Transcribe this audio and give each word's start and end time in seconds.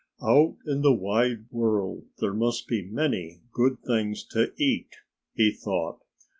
"Out 0.23 0.57
in 0.65 0.81
the 0.81 0.91
wide 0.95 1.45
world 1.51 2.05
there 2.17 2.33
must 2.33 2.67
be 2.67 2.81
many 2.81 3.41
good 3.53 3.77
things 3.85 4.23
to 4.31 4.51
eat," 4.57 4.95
he 5.35 5.51
thought. 5.51 5.99